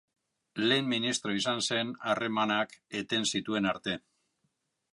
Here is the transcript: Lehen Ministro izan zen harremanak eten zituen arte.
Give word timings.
Lehen 0.69 0.87
Ministro 0.93 1.35
izan 1.41 1.61
zen 1.67 1.91
harremanak 2.13 2.73
eten 3.03 3.29
zituen 3.35 3.69
arte. 3.73 3.99